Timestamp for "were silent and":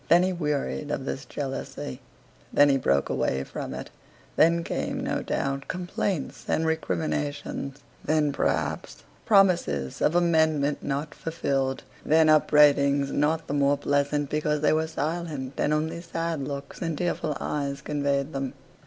14.73-15.71